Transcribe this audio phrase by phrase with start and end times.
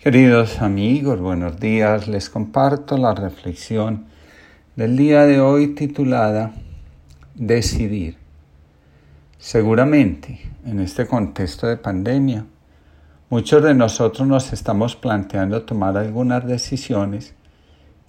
[0.00, 2.08] Queridos amigos, buenos días.
[2.08, 4.06] Les comparto la reflexión
[4.76, 6.52] del día de hoy titulada
[7.34, 8.16] Decidir.
[9.38, 12.46] Seguramente, en este contexto de pandemia,
[13.28, 17.34] muchos de nosotros nos estamos planteando tomar algunas decisiones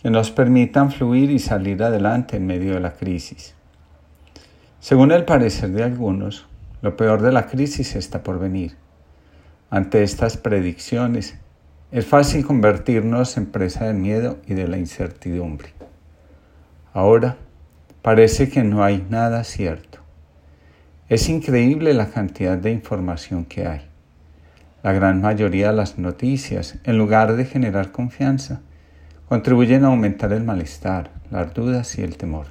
[0.01, 3.55] que nos permitan fluir y salir adelante en medio de la crisis.
[4.79, 6.45] Según el parecer de algunos,
[6.81, 8.77] lo peor de la crisis está por venir.
[9.71, 11.35] Ante estas predicciones,
[11.91, 15.69] es fácil convertirnos en presa del miedo y de la incertidumbre.
[16.91, 17.37] Ahora
[18.01, 19.99] parece que no hay nada cierto.
[21.07, 23.81] Es increíble la cantidad de información que hay.
[24.81, 28.61] La gran mayoría de las noticias, en lugar de generar confianza,
[29.27, 32.47] contribuyen a aumentar el malestar, las dudas y el temor.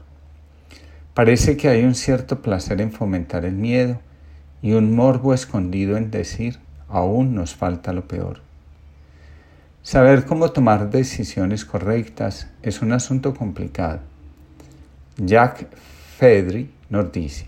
[1.14, 3.98] Parece que hay un cierto placer en fomentar el miedo
[4.62, 8.40] y un morbo escondido en decir, aún nos falta lo peor.
[9.82, 14.00] Saber cómo tomar decisiones correctas es un asunto complicado.
[15.16, 15.66] Jack
[16.18, 17.46] Fedry nos dice,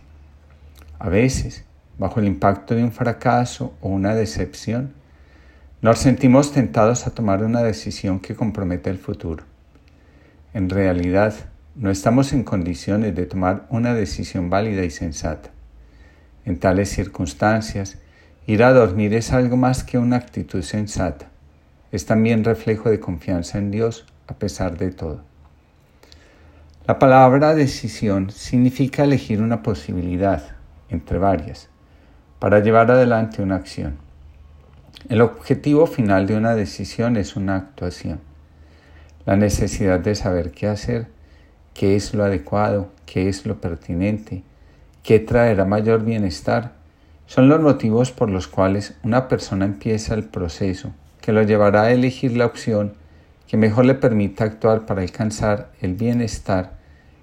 [0.99, 1.65] a veces,
[1.99, 4.95] bajo el impacto de un fracaso o una decepción,
[5.83, 9.45] nos sentimos tentados a tomar una decisión que compromete el futuro.
[10.53, 11.35] En realidad,
[11.77, 15.51] no estamos en condiciones de tomar una decisión válida y sensata.
[16.45, 17.99] En tales circunstancias,
[18.53, 21.31] ir a dormir es algo más que una actitud sensata
[21.93, 25.23] es también reflejo de confianza en Dios a pesar de todo.
[26.87, 30.57] La palabra decisión significa elegir una posibilidad,
[30.89, 31.69] entre varias,
[32.39, 33.97] para llevar adelante una acción.
[35.09, 38.21] El objetivo final de una decisión es una actuación.
[39.27, 41.09] La necesidad de saber qué hacer,
[41.75, 44.43] qué es lo adecuado, qué es lo pertinente,
[45.03, 46.73] qué traerá mayor bienestar,
[47.31, 51.93] son los motivos por los cuales una persona empieza el proceso que lo llevará a
[51.93, 52.95] elegir la opción
[53.47, 56.73] que mejor le permita actuar para alcanzar el bienestar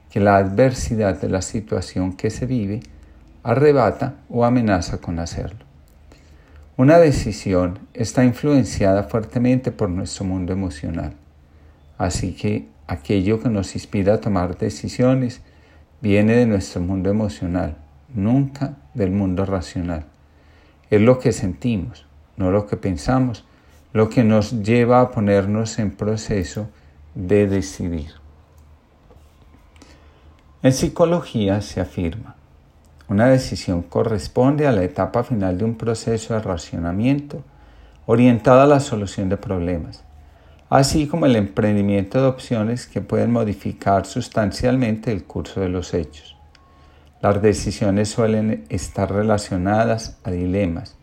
[0.09, 2.79] que la adversidad de la situación que se vive
[3.43, 5.65] arrebata o amenaza con hacerlo.
[6.77, 11.15] Una decisión está influenciada fuertemente por nuestro mundo emocional,
[11.97, 15.41] así que aquello que nos inspira a tomar decisiones
[15.99, 17.75] viene de nuestro mundo emocional,
[18.13, 20.05] nunca del mundo racional.
[20.89, 22.05] Es lo que sentimos,
[22.37, 23.45] no lo que pensamos,
[23.93, 26.69] lo que nos lleva a ponernos en proceso
[27.15, 28.11] de decidir.
[30.63, 32.35] En psicología se afirma,
[33.09, 37.43] una decisión corresponde a la etapa final de un proceso de racionamiento
[38.05, 40.03] orientado a la solución de problemas,
[40.69, 46.36] así como el emprendimiento de opciones que pueden modificar sustancialmente el curso de los hechos.
[47.27, 50.95] Las decisiones suelen estar relacionadas a dilemas,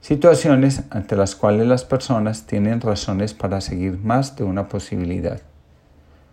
[0.00, 5.42] situaciones ante las cuales las personas tienen razones para seguir más de una posibilidad.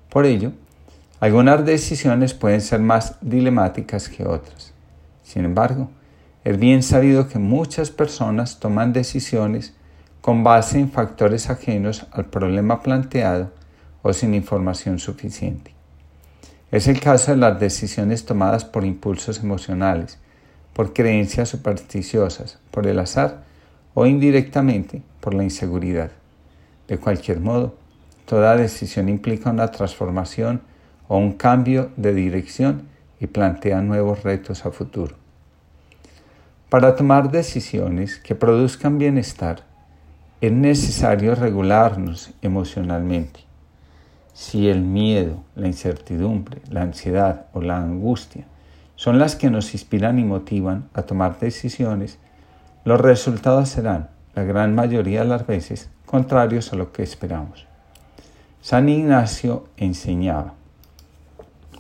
[0.09, 0.53] Por ello,
[1.19, 4.71] algunas decisiones pueden ser más dilemáticas que otras.
[5.23, 5.89] Sin embargo,
[6.45, 9.73] es bien sabido que muchas personas toman decisiones
[10.21, 13.51] con base en factores ajenos al problema planteado
[14.03, 15.76] o sin información suficiente.
[16.69, 20.19] Es el caso de las decisiones tomadas por impulsos emocionales,
[20.73, 23.44] por creencias supersticiosas, por el azar
[23.94, 26.11] o indirectamente por la inseguridad.
[26.89, 27.75] De cualquier modo,
[28.25, 30.61] toda decisión implica una transformación
[31.07, 32.89] o un cambio de dirección
[33.22, 35.16] y plantea nuevos retos a futuro.
[36.67, 39.63] Para tomar decisiones que produzcan bienestar,
[40.41, 43.47] es necesario regularnos emocionalmente.
[44.37, 48.45] Si el miedo, la incertidumbre, la ansiedad o la angustia
[48.95, 52.19] son las que nos inspiran y motivan a tomar decisiones,
[52.85, 57.65] los resultados serán, la gran mayoría de las veces, contrarios a lo que esperamos.
[58.61, 60.53] San Ignacio enseñaba,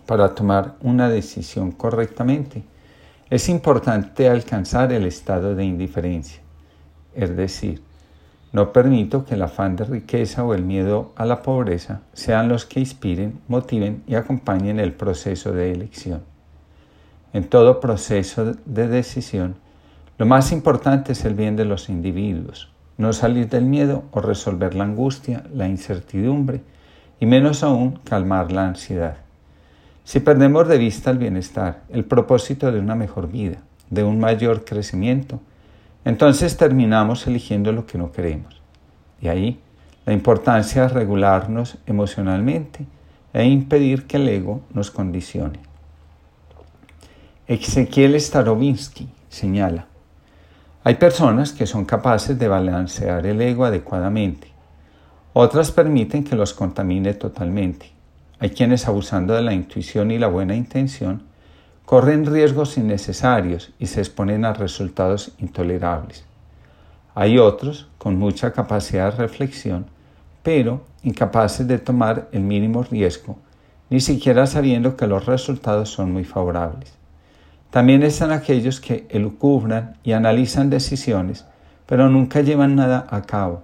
[0.07, 2.63] para tomar una decisión correctamente,
[3.29, 6.41] es importante alcanzar el estado de indiferencia,
[7.13, 7.83] es decir,
[8.53, 12.65] no permito que el afán de riqueza o el miedo a la pobreza sean los
[12.65, 16.21] que inspiren, motiven y acompañen el proceso de elección.
[17.33, 19.55] En todo proceso de decisión,
[20.17, 24.73] lo más importante es el bien de los individuos, no salir del miedo o resolver
[24.73, 26.61] la angustia, la incertidumbre
[27.19, 29.17] y menos aún calmar la ansiedad.
[30.03, 33.57] Si perdemos de vista el bienestar, el propósito de una mejor vida,
[33.89, 35.41] de un mayor crecimiento,
[36.07, 38.61] entonces terminamos eligiendo lo que no queremos.
[39.19, 39.59] Y ahí
[40.05, 42.85] la importancia de regularnos emocionalmente
[43.33, 45.59] e impedir que el ego nos condicione.
[47.45, 49.87] Ezequiel Starobinsky señala,
[50.85, 54.47] Hay personas que son capaces de balancear el ego adecuadamente.
[55.33, 57.91] Otras permiten que los contamine totalmente.
[58.39, 61.26] Hay quienes abusando de la intuición y la buena intención
[61.87, 66.25] corren riesgos innecesarios y se exponen a resultados intolerables.
[67.15, 69.85] Hay otros con mucha capacidad de reflexión,
[70.43, 73.37] pero incapaces de tomar el mínimo riesgo,
[73.89, 76.91] ni siquiera sabiendo que los resultados son muy favorables.
[77.69, 81.45] También están aquellos que elucubran y analizan decisiones,
[81.85, 83.63] pero nunca llevan nada a cabo.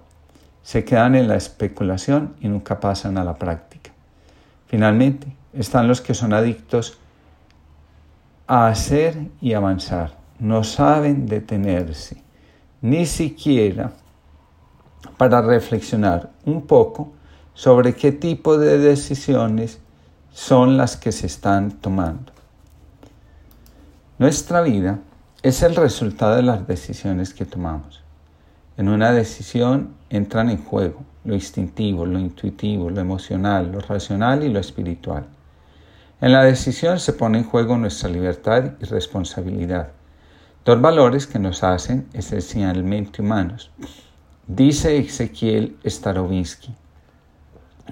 [0.62, 3.90] Se quedan en la especulación y nunca pasan a la práctica.
[4.66, 6.98] Finalmente, están los que son adictos
[8.46, 10.16] a hacer y avanzar.
[10.38, 12.22] No saben detenerse,
[12.82, 13.92] ni siquiera
[15.16, 17.12] para reflexionar un poco
[17.54, 19.78] sobre qué tipo de decisiones
[20.32, 22.32] son las que se están tomando.
[24.18, 24.98] Nuestra vida
[25.42, 28.02] es el resultado de las decisiones que tomamos.
[28.76, 34.48] En una decisión entran en juego lo instintivo, lo intuitivo, lo emocional, lo racional y
[34.48, 35.24] lo espiritual.
[36.24, 39.88] En la decisión se pone en juego nuestra libertad y responsabilidad,
[40.64, 43.70] dos valores que nos hacen esencialmente humanos.
[44.46, 46.74] Dice Ezequiel Starovinsky,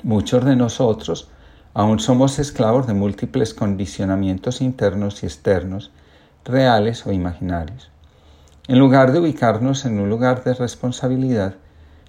[0.02, 1.28] muchos de nosotros
[1.74, 5.90] aún somos esclavos de múltiples condicionamientos internos y externos,
[6.42, 7.90] reales o imaginarios.
[8.66, 11.56] En lugar de ubicarnos en un lugar de responsabilidad,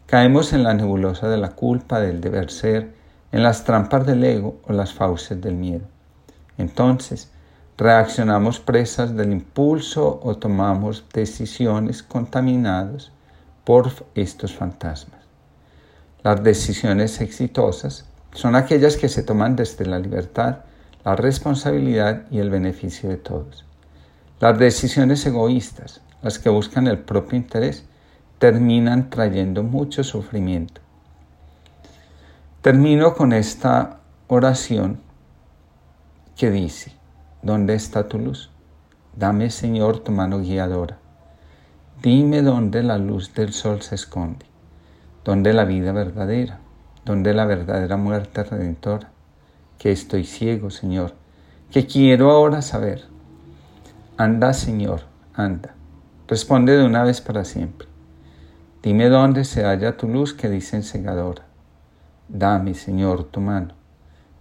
[0.05, 2.93] caemos en la nebulosa de la culpa, del deber ser,
[3.33, 5.83] en las trampas del ego o las fauces del miedo.
[6.57, 7.31] Entonces,
[7.77, 13.11] reaccionamos presas del impulso o tomamos decisiones contaminadas
[13.63, 15.21] por estos fantasmas.
[16.23, 20.59] Las decisiones exitosas son aquellas que se toman desde la libertad,
[21.03, 23.65] la responsabilidad y el beneficio de todos.
[24.39, 27.83] Las decisiones egoístas, las que buscan el propio interés,
[28.39, 30.81] terminan trayendo mucho sufrimiento.
[32.61, 34.99] Termino con esta oración
[36.35, 36.93] que dice,
[37.43, 38.49] ¿dónde está tu luz?
[39.15, 40.97] Dame, Señor, tu mano guiadora.
[42.01, 44.45] Dime dónde la luz del sol se esconde,
[45.23, 46.59] dónde la vida verdadera,
[47.05, 49.11] dónde la verdadera muerte redentora.
[49.77, 51.13] Que estoy ciego, Señor,
[51.69, 53.03] que quiero ahora saber.
[54.17, 55.01] Anda, Señor,
[55.33, 55.75] anda.
[56.27, 57.87] Responde de una vez para siempre.
[58.81, 61.45] Dime dónde se halla tu luz que dice ensegadora.
[62.27, 63.82] Dame, Señor, tu mano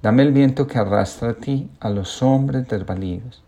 [0.03, 3.45] Dame el viento que arrastra a ti a los hombres desvalidos.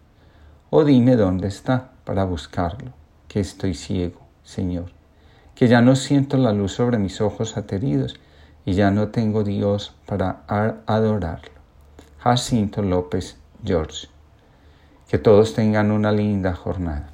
[0.71, 2.93] O dime dónde está para buscarlo,
[3.27, 4.93] que estoy ciego, Señor,
[5.57, 8.21] que ya no siento la luz sobre mis ojos ateridos
[8.65, 10.43] y ya no tengo Dios para
[10.87, 11.51] adorarlo.
[12.21, 14.07] Jacinto López George.
[15.09, 17.14] Que todos tengan una linda jornada.